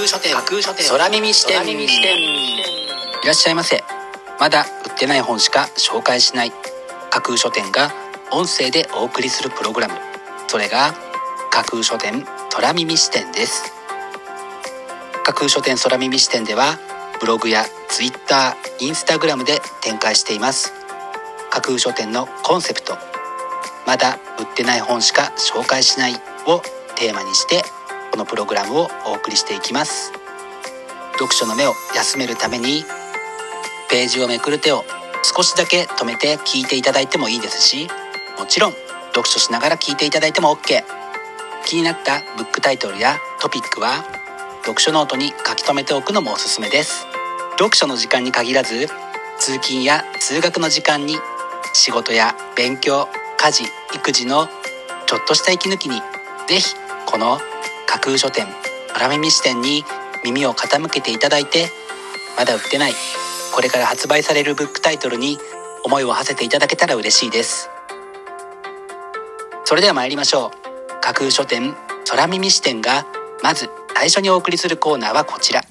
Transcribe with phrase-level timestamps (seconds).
[0.00, 0.32] 空書店。
[0.62, 0.88] 書店。
[0.88, 1.60] 空耳視点。
[1.62, 2.62] い
[3.26, 3.84] らっしゃいませ。
[4.38, 6.52] まだ売ってない本しか紹介しない。
[7.10, 7.92] 架空書店が
[8.32, 9.94] 音声でお送りするプログラム。
[10.48, 10.94] それが
[11.50, 13.74] 架空書店空耳視点です。
[15.22, 16.78] 架空書店空耳視点では
[17.20, 20.72] ブログやツイッター、インスタグラムで展開しています。
[21.50, 22.96] 架空書店のコンセプト。
[23.86, 26.14] まだ売ってない本しか紹介しない
[26.46, 26.62] を
[26.96, 27.62] テーマにして
[28.10, 30.12] このプログラムをお送りしていきます。
[31.12, 32.84] 読書の目を休めるために
[33.90, 34.84] ページをめくる手を
[35.22, 37.88] 少しだけ止めて聞いていただいてもいいですし
[38.38, 38.72] もちろん
[39.08, 40.82] 読書しながら聞いていただいても OK
[41.66, 44.02] 気になったブックタイトルやトピックは
[44.62, 47.06] 読書ノートに書き留めておくのもおすすめです。
[47.58, 48.88] 読書の時間に限らず
[49.38, 51.16] 通勤や通学の時間に
[51.74, 54.48] 仕事や勉強家事育児の
[55.06, 56.00] ちょっとした息抜きに
[56.48, 56.74] 是非
[57.06, 57.38] この
[57.90, 58.46] 架空書店
[58.94, 59.84] 空耳視点に
[60.24, 61.66] 耳を傾けていただいて
[62.38, 62.92] まだ売ってない
[63.52, 65.38] これから発売されるブックタイトルに
[65.84, 67.70] 思いを馳せていただけたら嬉しいです。
[69.64, 71.00] それでは参りましょう。
[71.00, 71.74] 架空書店
[72.08, 73.06] 空耳視点が
[73.42, 75.62] まず最初にお送りするコーナーはこちら。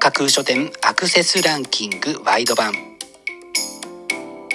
[0.00, 2.72] 架空書店アクセスランキングワイド版。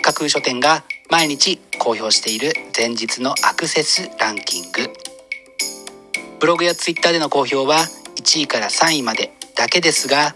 [0.01, 4.98] 架空書店が毎日公表している前日のアクセスランキング。
[6.39, 7.79] ブログやツイッターでの公表は
[8.15, 10.35] 1位から3位までだけですが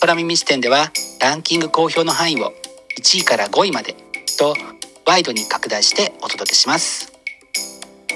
[0.00, 0.90] 空耳視点では
[1.20, 2.54] ランキング公表の範囲を
[2.98, 3.94] 1位から5位まで
[4.38, 4.54] と
[5.06, 7.12] ワイドに拡大してお届けします。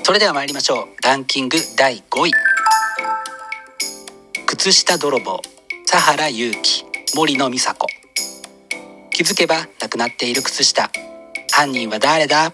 [0.02, 1.02] それでは参りましょう。
[1.02, 2.32] ランキング第5位。
[4.46, 5.42] 靴下泥棒。
[5.90, 6.84] 佐原祐希。
[7.14, 7.86] 森野美佐子。
[9.10, 10.90] 気づけばなくなっている靴下。
[11.52, 12.52] 犯人は誰だ？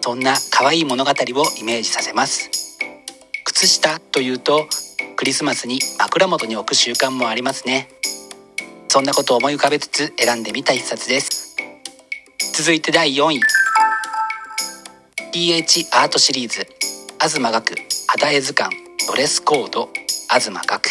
[0.00, 1.14] そんな可愛い物語を
[1.58, 2.61] イメージさせます。
[3.62, 4.66] 靴下というと
[5.14, 7.88] クリスマスに枕元に置く習慣もありますね。
[8.88, 11.54] そんなことを思い浮かべつつ選んでみた一冊です。
[12.56, 13.40] 続いて第4位。
[15.32, 16.66] PH アートシリーズ。
[17.20, 17.76] 東学。
[18.08, 18.76] 肌絵図鑑。
[19.06, 19.90] ドレスコード。
[20.28, 20.88] 東学。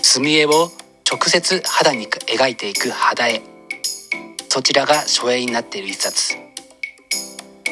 [0.00, 0.70] 墨絵を
[1.10, 3.42] 直接肌に描いていく肌絵。
[4.48, 6.36] そちらが初映になっている一冊。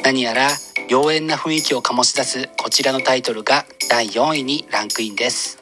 [0.03, 0.49] 何やら
[0.89, 5.61] 妖艶な雰囲気を醸し出すこちらのタイトルが第4位にランクインです。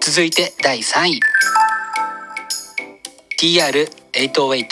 [0.00, 1.20] 続いて第3位。
[3.38, 4.66] TR808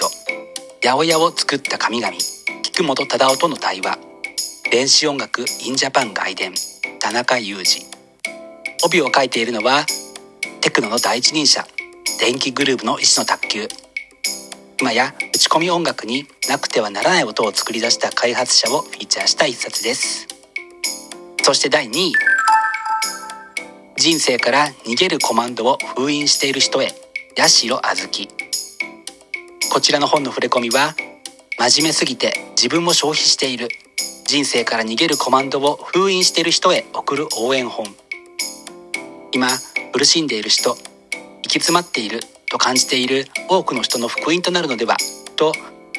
[0.82, 2.16] 八百屋を作った神々。
[2.62, 3.98] 菊本忠夫との対話。
[4.72, 6.53] 電子音楽インジャパン外伝。
[6.98, 7.87] 田中裕二。
[8.84, 9.87] 帯を書いているのは
[10.60, 11.65] テクノの第一人者。
[12.19, 13.69] 電気グループの石野卓球。
[14.81, 15.15] 今や
[15.58, 20.28] 込み音楽になくてはならない音を作り出した開発者をフィーチャーした一冊です。
[21.42, 22.12] そして第2位。
[23.97, 26.94] 人生から逃げるコマンドを封印している人へ。
[27.36, 28.28] 八代あずき
[29.72, 30.94] こちらの本の触れ込みは
[31.58, 33.68] 真面目すぎて自分も消費している。
[34.26, 37.86] 人生から逃げるコマンドを封印している人へ送る応援本。
[39.32, 39.48] 今
[39.92, 40.76] 苦しんでいる人行
[41.42, 44.97] き詰まっていると感じている多くの人の福音となるのでは。
[45.38, 45.53] と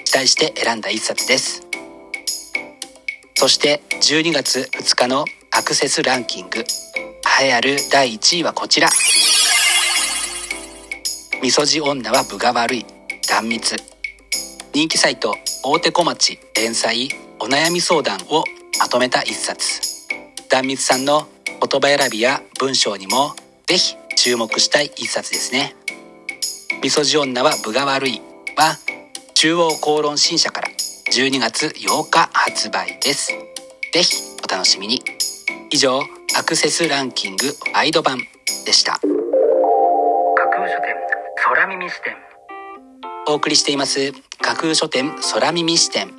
[0.04, 1.66] 期待して選んだ一冊です。
[3.36, 6.60] そして12月2日のアクセスランキング。
[6.60, 8.90] 栄えある第1位はこちら。
[11.42, 12.86] みそじ女は分が悪い。
[13.30, 13.78] 断蜜。
[14.74, 15.34] 人気サイト
[15.64, 18.44] 大手小町連載お悩み相談を
[18.78, 19.82] まとめた一冊。
[20.50, 23.36] 断蜜さんの言葉選びや文章にも
[23.68, 25.76] ぜひ注目したい一冊ですね。
[26.84, 28.29] みそじ女は分が悪い。
[29.42, 30.68] 中央公論新社から
[31.14, 33.32] 12月8日発売です。
[33.94, 35.02] ぜひお楽しみに。
[35.70, 36.02] 以上
[36.38, 38.18] アクセスランキングワイド版
[38.66, 39.00] でした。
[39.00, 39.00] 架
[40.50, 40.94] 空書店
[41.38, 42.18] 空耳視点。
[43.30, 44.12] お送りしています
[44.42, 46.12] 架空書店空耳視点。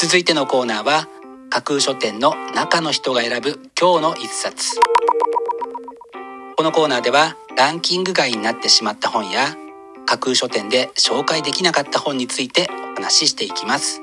[0.00, 1.08] 続いてのコーナーは
[1.50, 4.80] 架空書店の中の人が選ぶ今日の一冊。
[6.56, 9.54] このコーナーではランキング外になってしまった本や
[10.10, 12.68] 架空書店で紹介できなかった本について
[12.98, 14.02] お話ししていきます。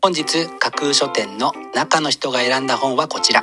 [0.00, 3.42] 本日架空書店の中の人が選んだ本はこちら。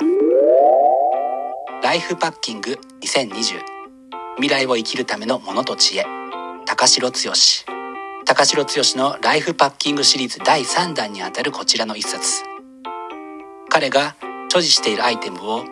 [1.82, 3.60] ライフパッキング2020
[4.36, 6.06] 未来を生きるためのものと知恵。
[6.64, 7.14] 高城剛。
[8.24, 12.44] 高城剛のライフパッキングシリーズ第3弾にあたるこちらの一冊。
[13.68, 14.16] 彼が
[14.48, 15.64] 所持しているアイテムを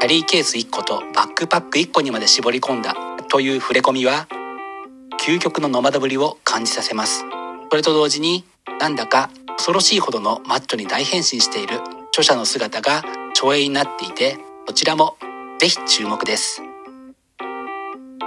[0.00, 2.96] キャリーケース1個とバックパック1個にまで絞り込んだ
[3.28, 4.26] という触れ込みは
[5.26, 7.24] 究極のノマドぶりを感じさせます。
[7.70, 8.44] それと同時に
[8.78, 12.98] なんだか恐ろしいほどのマッチョに大変身している著者の姿が
[13.30, 14.36] 著影になっていて
[14.66, 15.16] どちらも
[15.58, 16.60] ぜひ注目です。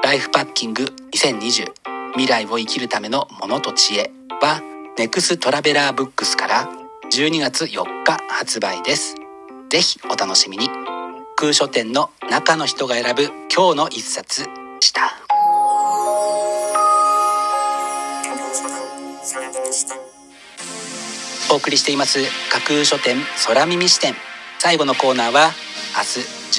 [0.03, 1.71] ライフパッキング2020
[2.13, 4.09] 未来を生きるためのものと知恵
[4.41, 4.63] は
[4.97, 6.67] ネクストラベラーブックスから
[7.13, 9.13] 12月4日発売です。
[9.69, 10.67] ぜひお楽しみに。
[11.35, 15.26] 空書店の中の人が選ぶ今日の一冊でした。
[21.49, 22.19] お送りしています
[22.51, 23.15] 架空書店
[23.47, 24.13] 空耳視点。
[24.59, 25.51] 最後のコーナーは
[25.95, 26.03] 明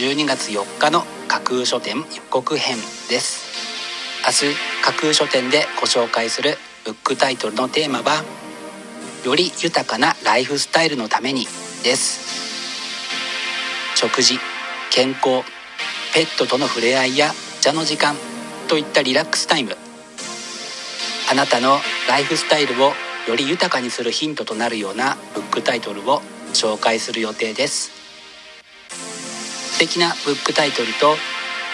[0.00, 2.78] 日12月4日の架空書店予告編
[3.10, 3.46] です。
[4.24, 6.56] 明日架空書店でご紹介する
[6.86, 8.24] ブックタイトルのテーマは
[9.26, 11.46] より豊かなライフスタイルのために
[11.84, 12.38] です。
[13.94, 14.38] 食事
[14.90, 15.44] 健康
[16.14, 18.16] ペットとの触れ合いや茶の時間
[18.68, 19.76] といったリラックスタイム。
[21.30, 21.76] あなたの
[22.08, 22.92] ライフスタイルを
[23.28, 26.22] より豊かにするヒントとなるようなブックタイトルを
[26.54, 27.90] 紹介する予定です。
[28.90, 31.14] 素敵なブックタイトルと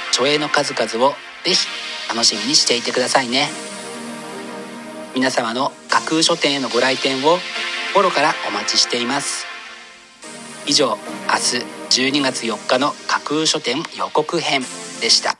[0.08, 1.14] 著影の数々を
[1.44, 1.68] ぜひ
[2.08, 3.50] 楽しみにしていてくださいね。
[5.14, 7.38] 皆様の架空書店へのご来店を
[7.94, 9.46] 心からお待ちしています。
[10.66, 10.98] 以上
[11.28, 11.34] 明
[11.94, 14.62] 日12月4日の架空書店予告編
[15.00, 15.36] でした。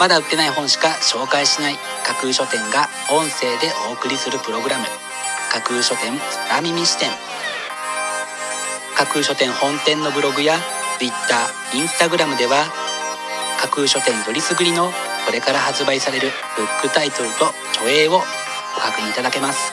[0.00, 4.84] まだ売ってない本しか紹介しない架空書店が音声でお送りするプログラム。
[5.52, 6.18] 架空書店
[6.48, 7.10] 空耳視点
[8.96, 10.56] 架空書店本店のブログや
[10.98, 11.14] Twitter、
[11.72, 12.64] Instagram では
[13.60, 14.90] 架空書店よりすぐりの
[15.26, 18.18] これから発売されるブックタイトルと著影をご
[18.80, 19.72] 確認いただけます。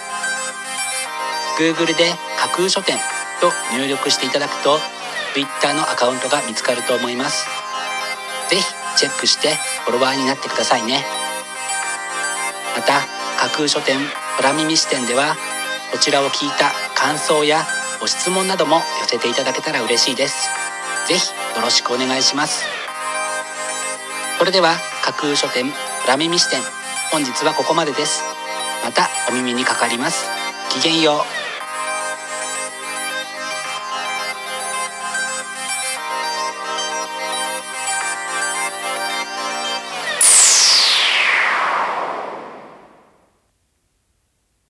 [1.57, 2.97] Google で架空書店
[3.39, 4.79] と入力していただくと
[5.33, 7.47] Twitter のアカウントが見つかると思います。
[8.49, 8.65] ぜひ
[8.99, 9.55] チェックして
[9.85, 11.05] フォロワーになってくださいね。
[12.75, 12.99] また
[13.39, 13.97] 架空書店
[14.37, 15.37] 空耳視点では
[15.93, 17.63] こちらを聞いた感想や
[18.01, 20.49] ご質問なども寄せていただけたら嬉しいです。
[21.07, 22.65] ぜひよろしくお願いします。
[24.37, 24.75] それでは
[25.05, 25.71] 架空書店
[26.05, 26.59] 空耳視点
[27.09, 28.21] 本日はここまでです。
[28.83, 30.27] またお耳にかかります。
[30.69, 31.38] きげんよう。